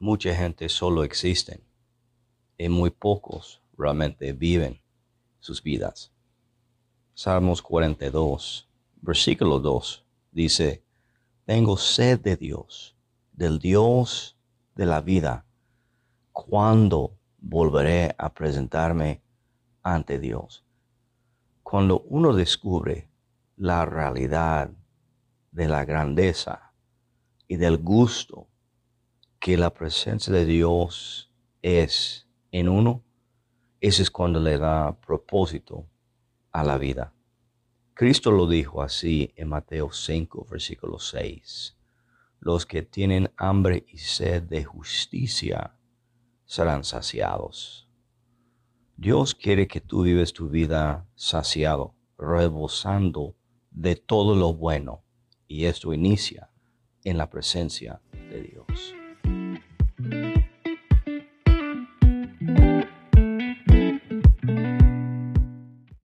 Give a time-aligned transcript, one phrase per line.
[0.00, 1.60] mucha gente solo existen
[2.56, 4.80] y muy pocos realmente viven
[5.40, 6.10] sus vidas.
[7.12, 8.66] Salmos 42,
[9.02, 10.82] versículo 2 dice,
[11.44, 12.96] tengo sed de Dios,
[13.32, 14.38] del Dios
[14.74, 15.44] de la vida.
[16.32, 19.20] ¿Cuándo volveré a presentarme
[19.82, 20.64] ante Dios?
[21.62, 23.10] Cuando uno descubre
[23.58, 24.70] la realidad
[25.52, 26.72] de la grandeza
[27.46, 28.46] y del gusto
[29.40, 33.02] que la presencia de Dios es en uno,
[33.80, 35.88] ese es cuando le da propósito
[36.52, 37.14] a la vida.
[37.94, 41.76] Cristo lo dijo así en Mateo 5, versículo 6.
[42.38, 45.74] Los que tienen hambre y sed de justicia
[46.44, 47.88] serán saciados.
[48.96, 53.36] Dios quiere que tú vives tu vida saciado, rebosando
[53.70, 55.02] de todo lo bueno.
[55.48, 56.50] Y esto inicia
[57.04, 58.99] en la presencia de Dios.